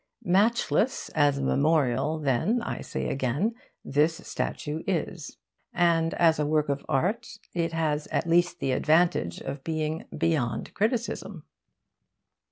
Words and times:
Matchless 0.25 1.09
as 1.09 1.37
a 1.37 1.43
memorial, 1.43 2.17
then, 2.17 2.59
I 2.63 2.81
say 2.81 3.07
again, 3.07 3.53
this 3.85 4.15
statue 4.27 4.81
is. 4.87 5.37
And 5.75 6.15
as 6.15 6.39
a 6.39 6.45
work 6.47 6.69
of 6.69 6.83
art 6.89 7.37
it 7.53 7.71
has 7.73 8.07
at 8.07 8.25
least 8.27 8.59
the 8.59 8.71
advantage 8.71 9.41
of 9.41 9.63
being 9.63 10.05
beyond 10.17 10.73
criticism. 10.73 11.43